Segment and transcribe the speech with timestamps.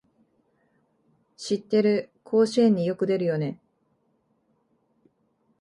[1.37, 3.59] 知ってる、甲子園によく出るよね